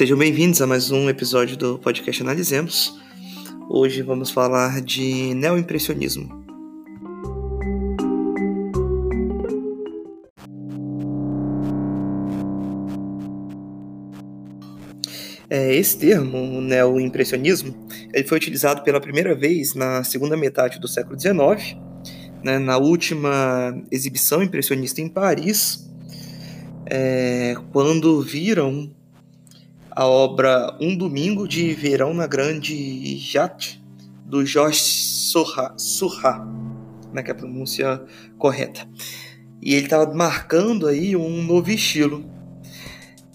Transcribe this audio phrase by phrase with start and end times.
[0.00, 2.98] Sejam bem-vindos a mais um episódio do podcast Analisemos.
[3.68, 6.42] Hoje vamos falar de neoimpressionismo.
[15.50, 17.74] É, esse termo, o neoimpressionismo,
[18.14, 21.76] ele foi utilizado pela primeira vez na segunda metade do século XIX,
[22.42, 25.86] né, na última exibição impressionista em Paris,
[26.86, 28.98] é, quando viram
[30.00, 33.84] a obra Um Domingo de Verão na Grande Jatte,
[34.24, 34.80] do Georges
[35.76, 36.48] Surra,
[37.12, 38.02] né, que é a pronúncia
[38.38, 38.88] correta.
[39.60, 42.24] E ele estava marcando aí um novo estilo.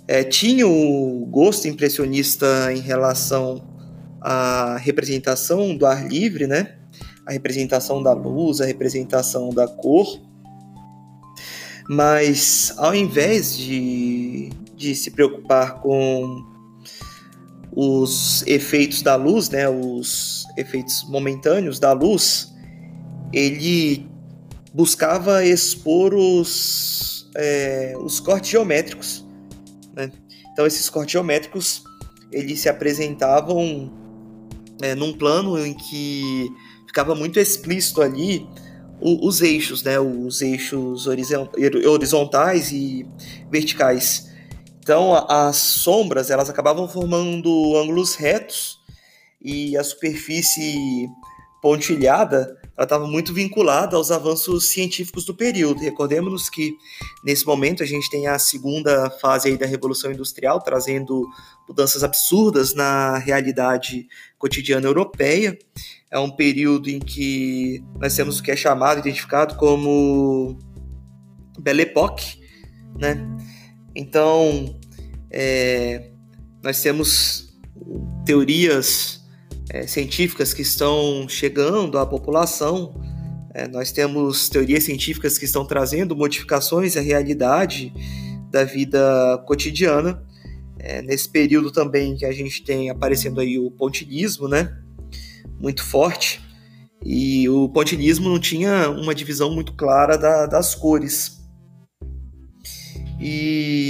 [0.07, 3.63] É, tinha o gosto impressionista em relação
[4.19, 6.77] à representação do ar livre, né?
[7.27, 10.19] A representação da luz, a representação da cor.
[11.87, 16.54] Mas ao invés de, de se preocupar com
[17.75, 22.53] os efeitos da luz, né, os efeitos momentâneos da luz,
[23.33, 24.07] ele
[24.73, 29.25] buscava expor os, é, os cortes geométricos.
[29.93, 30.11] Né?
[30.53, 31.83] Então esses cortes geométricos
[32.31, 33.91] eles se apresentavam
[34.81, 36.49] é, num plano em que
[36.87, 38.47] ficava muito explícito ali
[39.01, 43.05] os eixos, né, os eixos horizontais e
[43.51, 44.33] verticais.
[44.85, 48.77] Então, as sombras elas acabavam formando ângulos retos
[49.41, 51.09] e a superfície
[51.59, 55.81] pontilhada estava muito vinculada aos avanços científicos do período.
[55.81, 56.75] Recordemos que
[57.23, 61.27] nesse momento a gente tem a segunda fase da Revolução Industrial, trazendo
[61.67, 65.57] mudanças absurdas na realidade cotidiana europeia.
[66.11, 70.59] É um período em que nós temos o que é chamado, identificado como
[71.57, 72.39] Belle Époque,
[72.95, 73.17] né?
[73.95, 74.77] Então,
[75.31, 76.11] é,
[76.61, 77.55] nós temos
[78.25, 79.23] teorias
[79.69, 82.93] é, científicas que estão chegando à população,
[83.53, 87.93] é, nós temos teorias científicas que estão trazendo modificações à realidade
[88.51, 90.21] da vida cotidiana.
[90.77, 94.77] É, nesse período também que a gente tem aparecendo aí o pontilismo, né?
[95.57, 96.41] Muito forte.
[97.03, 101.41] E o pontilismo não tinha uma divisão muito clara da, das cores.
[103.19, 103.84] E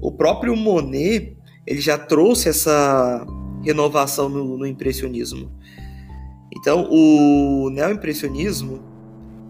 [0.00, 3.26] o próprio Monet ele já trouxe essa
[3.62, 5.52] renovação no, no impressionismo.
[6.56, 8.82] Então, o neoimpressionismo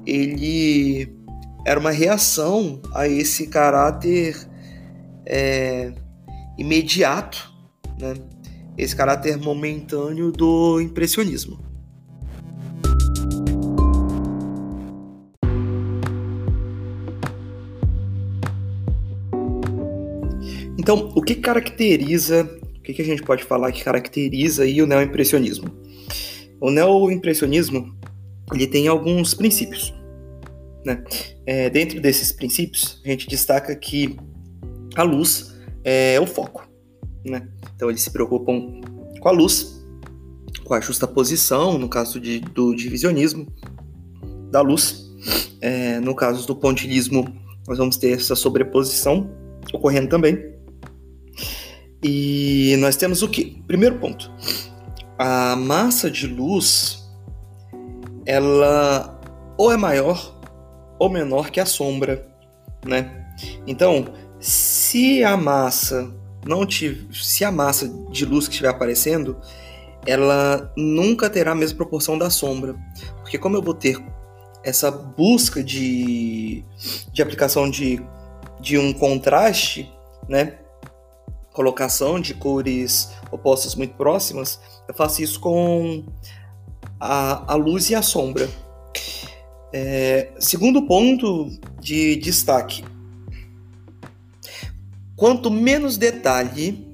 [0.04, 1.16] ele
[1.64, 4.36] era uma reação a esse caráter
[5.24, 5.92] é,
[6.56, 7.52] imediato,
[8.00, 8.14] né?
[8.76, 11.58] esse caráter momentâneo do impressionismo.
[20.88, 25.68] Então, o que caracteriza, o que, a gente pode falar que caracteriza aí o neoimpressionismo?
[26.58, 27.94] O neoimpressionismo
[28.54, 29.92] ele tem alguns princípios.
[30.86, 31.04] Né?
[31.44, 34.16] É, dentro desses princípios, a gente destaca que
[34.96, 35.54] a luz
[35.84, 36.66] é o foco.
[37.22, 37.46] Né?
[37.76, 38.80] Então, eles se preocupam
[39.20, 39.86] com a luz,
[40.64, 43.46] com a justa posição, no caso de, do divisionismo
[44.50, 45.04] da luz.
[45.60, 47.30] É, no caso do pontilismo,
[47.66, 49.30] nós vamos ter essa sobreposição
[49.70, 50.56] ocorrendo também.
[52.02, 53.62] E nós temos o que?
[53.66, 54.30] Primeiro ponto.
[55.18, 57.08] A massa de luz
[58.28, 59.18] ela
[59.56, 60.38] ou é maior
[60.98, 62.28] ou menor que a sombra,
[62.84, 63.26] né?
[63.66, 64.06] Então,
[64.38, 66.12] se a massa
[66.44, 69.40] não tiver, se a massa de luz que estiver aparecendo,
[70.06, 72.76] ela nunca terá a mesma proporção da sombra,
[73.18, 73.98] porque como eu vou ter
[74.62, 76.62] essa busca de,
[77.12, 78.02] de aplicação de,
[78.60, 79.90] de um contraste,
[80.28, 80.58] né?
[81.58, 86.04] Colocação de cores opostas muito próximas, eu faço isso com
[87.00, 88.48] a, a luz e a sombra.
[89.72, 92.84] É, segundo ponto de destaque:
[95.16, 96.86] quanto menos detalhe,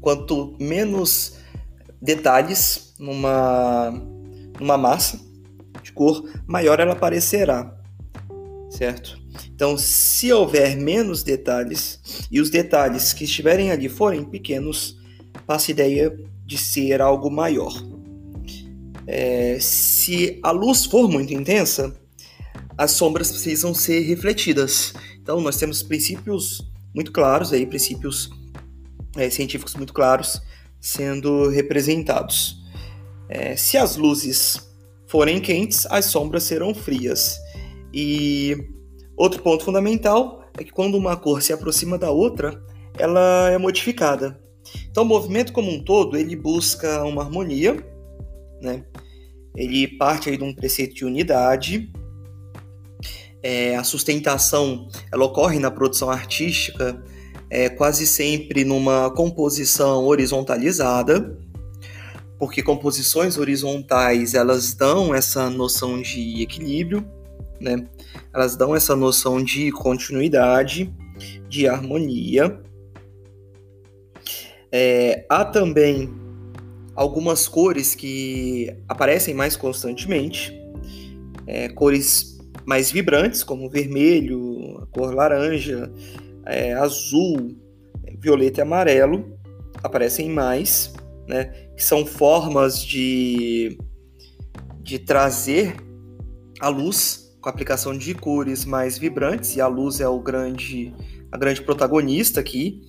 [0.00, 1.36] quanto menos
[2.02, 3.92] detalhes numa,
[4.58, 5.20] numa massa
[5.80, 7.72] de cor, maior ela aparecerá,
[8.68, 9.19] certo?
[9.54, 14.98] Então, se houver menos detalhes e os detalhes que estiverem ali forem pequenos,
[15.46, 17.72] passa a ideia de ser algo maior.
[19.06, 21.94] É, se a luz for muito intensa,
[22.76, 24.92] as sombras precisam ser refletidas.
[25.20, 26.62] Então, nós temos princípios
[26.94, 28.30] muito claros aí, princípios
[29.16, 30.40] é, científicos muito claros
[30.80, 32.56] sendo representados.
[33.28, 34.58] É, se as luzes
[35.06, 37.36] forem quentes, as sombras serão frias.
[37.92, 38.56] E
[39.20, 42.58] Outro ponto fundamental é que quando uma cor se aproxima da outra,
[42.98, 44.40] ela é modificada.
[44.90, 47.76] Então, o movimento como um todo, ele busca uma harmonia,
[48.62, 48.82] né?
[49.54, 51.92] Ele parte aí de um preceito de unidade.
[53.42, 57.04] É, a sustentação, ela ocorre na produção artística
[57.50, 61.38] é, quase sempre numa composição horizontalizada,
[62.38, 67.06] porque composições horizontais elas dão essa noção de equilíbrio,
[67.60, 67.86] né?
[68.32, 70.92] Elas dão essa noção de continuidade,
[71.48, 72.60] de harmonia.
[74.72, 76.08] É, há também
[76.94, 80.54] algumas cores que aparecem mais constantemente,
[81.46, 85.90] é, cores mais vibrantes, como vermelho, cor laranja,
[86.46, 87.56] é, azul,
[88.18, 89.36] violeta e amarelo,
[89.82, 90.92] aparecem mais
[91.26, 91.44] né,
[91.76, 93.78] que são formas de,
[94.82, 95.76] de trazer
[96.60, 100.92] a luz com a aplicação de cores mais vibrantes, e a luz é o grande,
[101.32, 102.82] a grande protagonista aqui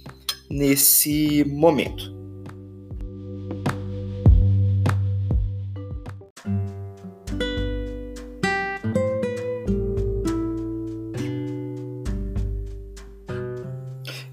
[0.50, 2.20] nesse momento.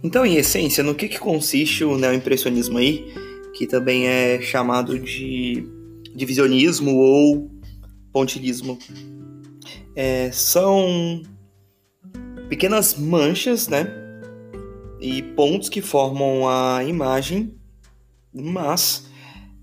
[0.03, 3.29] Então, em essência, no que, que consiste o neoimpressionismo aí?
[3.59, 5.67] que também é chamado de
[6.15, 7.51] divisionismo ou
[8.13, 8.79] pontilhismo.
[10.01, 11.25] É, são
[12.49, 13.85] pequenas manchas, né?
[15.01, 17.59] E pontos que formam a imagem,
[18.33, 19.09] mas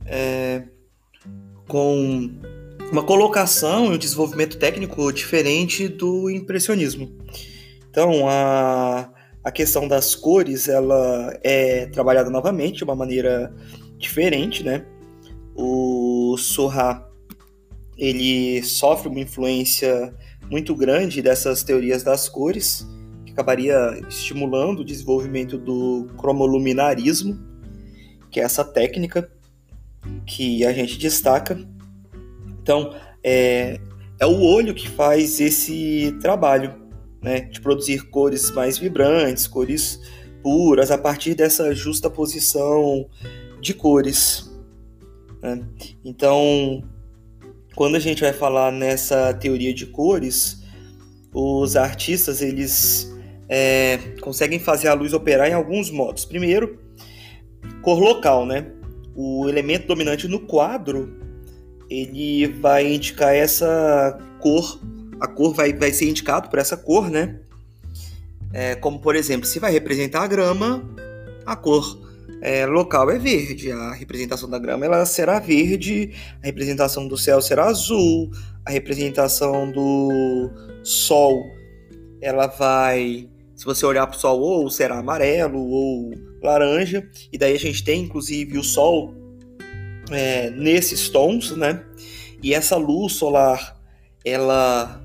[0.06, 0.64] é,
[1.70, 2.30] com
[2.92, 7.18] uma colocação e um desenvolvimento técnico diferente do impressionismo.
[7.90, 9.10] Então, a,
[9.42, 13.56] a questão das cores ela é trabalhada novamente de uma maneira
[13.98, 14.86] diferente, né?
[15.56, 17.10] O Sorra
[17.98, 20.14] ele sofre uma influência
[20.50, 22.88] muito grande dessas teorias das cores,
[23.26, 23.76] que acabaria
[24.08, 27.40] estimulando o desenvolvimento do cromoluminarismo,
[28.30, 29.30] que é essa técnica
[30.26, 31.58] que a gente destaca.
[32.62, 33.80] Então, é,
[34.20, 36.76] é o olho que faz esse trabalho,
[37.22, 40.00] né, de produzir cores mais vibrantes, cores
[40.44, 43.10] puras, a partir dessa justa posição
[43.60, 44.52] de cores.
[45.42, 45.66] Né?
[46.04, 46.84] Então,
[47.76, 50.64] quando a gente vai falar nessa teoria de cores,
[51.34, 53.14] os artistas eles
[53.50, 56.24] é, conseguem fazer a luz operar em alguns modos.
[56.24, 56.80] Primeiro,
[57.82, 58.72] cor local, né?
[59.14, 61.22] O elemento dominante no quadro
[61.90, 64.80] ele vai indicar essa cor,
[65.20, 67.40] a cor vai, vai ser indicado por essa cor, né?
[68.54, 70.82] É, como por exemplo, se vai representar a grama,
[71.46, 72.05] a cor
[72.42, 73.72] é, local é verde.
[73.72, 76.12] A representação da grama ela será verde,
[76.42, 78.30] a representação do céu será azul,
[78.66, 80.50] a representação do
[80.84, 81.44] sol
[82.22, 86.12] ela vai, se você olhar para o sol, ou será amarelo ou
[86.42, 89.14] laranja, e daí a gente tem inclusive o sol
[90.12, 91.84] é, nesses tons, né?
[92.42, 93.80] E essa luz solar,
[94.24, 95.02] ela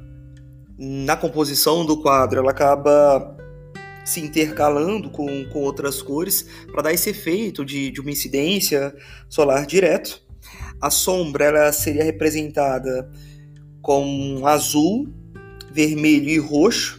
[0.78, 3.36] na composição do quadro, ela acaba
[4.10, 8.92] se intercalando com, com outras cores para dar esse efeito de, de uma incidência
[9.28, 10.20] solar direto.
[10.80, 13.08] A sombra ela seria representada
[13.80, 15.08] com azul,
[15.70, 16.98] vermelho e roxo.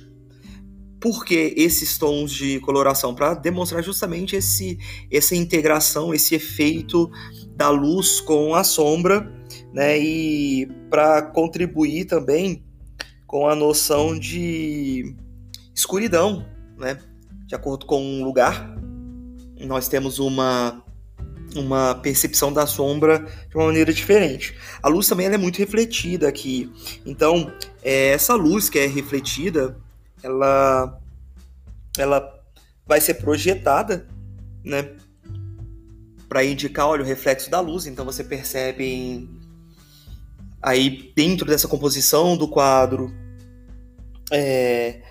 [1.01, 3.13] Porque esses tons de coloração?
[3.13, 4.77] Para demonstrar justamente esse,
[5.12, 7.09] essa integração, esse efeito
[7.55, 9.29] da luz com a sombra,
[9.74, 10.00] né?
[10.00, 12.63] E para contribuir também
[13.25, 15.15] com a noção de
[15.74, 16.45] escuridão,
[16.81, 17.00] né?
[17.45, 18.75] De acordo com um lugar,
[19.59, 20.83] nós temos uma
[21.55, 24.55] uma percepção da sombra de uma maneira diferente.
[24.81, 26.71] A luz também é muito refletida aqui.
[27.05, 27.51] Então,
[27.83, 29.77] é, essa luz que é refletida,
[30.23, 30.97] ela,
[31.97, 32.41] ela
[32.88, 34.07] vai ser projetada,
[34.63, 34.91] né?
[36.29, 37.85] Para indicar, olha, o reflexo da luz.
[37.85, 39.29] Então, você percebe
[40.61, 43.13] aí dentro dessa composição do quadro
[44.31, 45.01] é,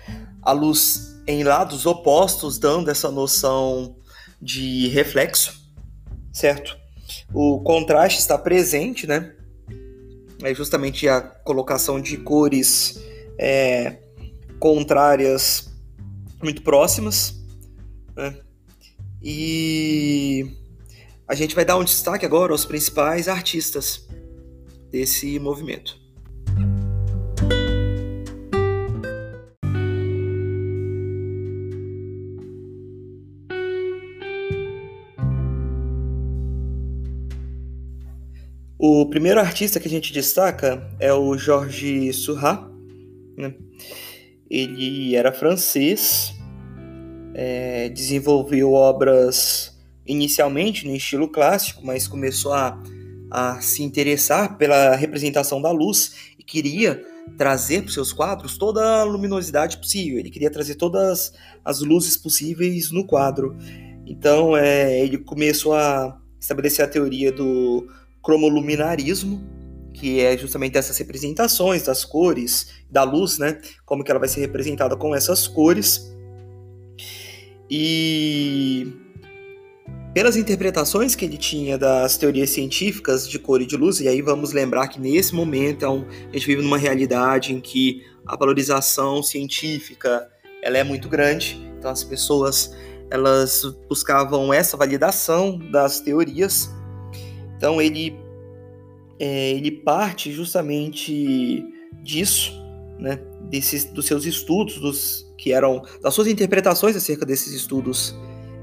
[0.41, 3.95] a luz em lados opostos, dando essa noção
[4.41, 5.53] de reflexo,
[6.33, 6.77] certo?
[7.33, 9.35] O contraste está presente, né?
[10.43, 12.99] É justamente a colocação de cores
[13.37, 13.99] é,
[14.59, 15.71] contrárias
[16.41, 17.35] muito próximas,
[18.15, 18.39] né?
[19.21, 20.57] E
[21.27, 24.07] a gente vai dar um destaque agora aos principais artistas
[24.89, 26.00] desse movimento.
[38.83, 42.67] O primeiro artista que a gente destaca é o Georges Seurat.
[43.37, 43.53] Né?
[44.49, 46.33] Ele era francês,
[47.35, 52.81] é, desenvolveu obras inicialmente no estilo clássico, mas começou a,
[53.29, 57.05] a se interessar pela representação da luz e queria
[57.37, 60.17] trazer para seus quadros toda a luminosidade possível.
[60.17, 61.33] Ele queria trazer todas
[61.63, 63.55] as luzes possíveis no quadro.
[64.07, 67.87] Então, é, ele começou a estabelecer a teoria do
[68.23, 69.41] cromoluminarismo,
[69.93, 73.59] que é justamente essas representações das cores, da luz, né?
[73.85, 76.11] Como que ela vai ser representada com essas cores.
[77.69, 78.87] E
[80.13, 84.21] pelas interpretações que ele tinha das teorias científicas de cor e de luz, e aí
[84.21, 89.23] vamos lembrar que nesse momento um, a gente vive numa realidade em que a valorização
[89.23, 90.27] científica
[90.61, 92.75] ela é muito grande, então as pessoas
[93.09, 96.69] elas buscavam essa validação das teorias.
[97.61, 98.17] Então ele
[99.19, 101.63] é, ele parte justamente
[102.01, 102.51] disso,
[102.97, 103.19] né,
[103.51, 108.17] desses, dos seus estudos, dos que eram das suas interpretações acerca desses estudos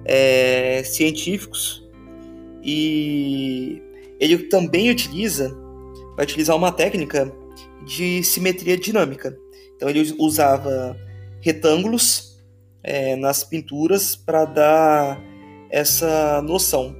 [0.04, 1.88] é, científicos
[2.60, 3.80] e
[4.18, 5.56] ele também utiliza
[6.16, 7.32] vai utilizar uma técnica
[7.86, 9.38] de simetria dinâmica.
[9.76, 10.96] Então ele usava
[11.40, 12.36] retângulos
[12.82, 15.22] é, nas pinturas para dar
[15.70, 16.96] essa noção,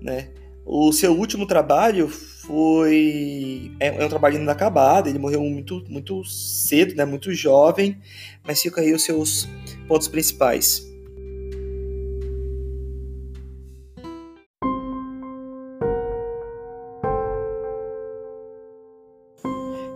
[0.00, 0.30] né?
[0.68, 6.92] O seu último trabalho foi é, é um trabalho inacabado, ele morreu muito muito cedo,
[6.96, 7.96] né, muito jovem,
[8.44, 9.48] mas fica aí os seus
[9.86, 10.84] pontos principais.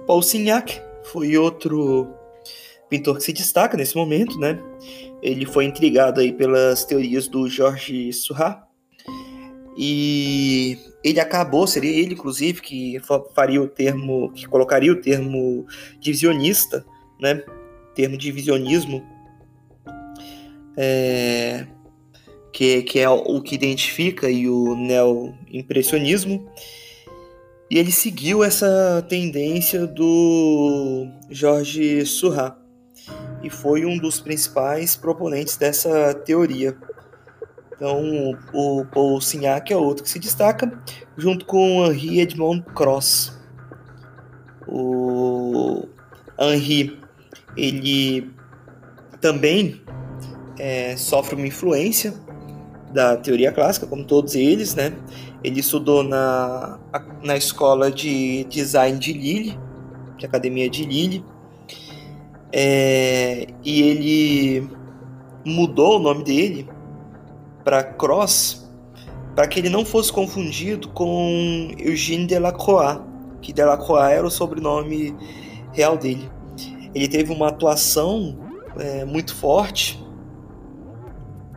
[0.06, 2.14] Paul Signac foi outro
[2.88, 4.56] pintor que se destaca nesse momento, né?
[5.20, 8.69] Ele foi intrigado aí pelas teorias do Georges Seurat
[9.76, 13.00] e ele acabou, seria ele inclusive que
[13.34, 15.66] faria o termo, que colocaria o termo
[15.98, 16.84] divisionista,
[17.20, 17.42] né?
[17.94, 19.02] Termo divisionismo,
[20.76, 21.66] é,
[22.52, 26.48] que, que é o que identifica e o neo-impressionismo.
[27.70, 32.58] E ele seguiu essa tendência do Jorge Surra
[33.42, 36.76] e foi um dos principais proponentes dessa teoria.
[37.80, 40.70] Então, o Paul Signac é outro que se destaca,
[41.16, 43.32] junto com Henri Edmond Cross.
[44.68, 45.88] O
[46.38, 47.00] Henri,
[47.56, 48.30] ele
[49.18, 49.80] também
[50.58, 52.12] é, sofre uma influência
[52.92, 54.92] da teoria clássica, como todos eles, né?
[55.42, 56.78] Ele estudou na,
[57.22, 59.58] na escola de design de Lille,
[60.18, 61.24] de academia de Lille,
[62.52, 64.68] é, e ele
[65.46, 66.68] mudou o nome dele
[67.64, 68.60] para Cross
[69.34, 73.00] para que ele não fosse confundido com Eugène Delacroix,
[73.40, 75.16] que Delacroix era o sobrenome
[75.72, 76.30] real dele.
[76.94, 78.38] Ele teve uma atuação
[78.78, 80.04] é, muito forte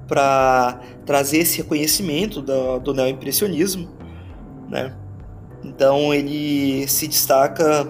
[0.07, 3.89] para trazer esse reconhecimento do, do neoimpressionismo,
[4.69, 4.95] né?
[5.63, 7.87] Então ele se destaca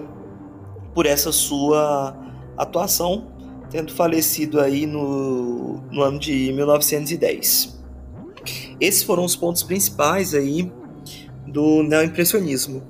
[0.94, 2.16] por essa sua
[2.56, 3.28] atuação,
[3.70, 7.83] tendo falecido aí no, no ano de 1910.
[8.80, 10.70] Esses foram os pontos principais aí
[11.46, 12.82] do neoimpressionismo.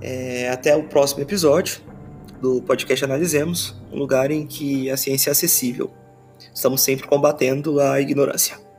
[0.00, 1.80] É, até o próximo episódio
[2.40, 5.90] do podcast Analisemos, um lugar em que a ciência é acessível.
[6.54, 8.69] Estamos sempre combatendo a ignorância.